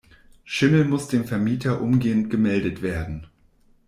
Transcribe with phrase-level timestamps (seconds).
[0.45, 3.27] Schimmel muss dem Vermieter umgehend gemeldet werden.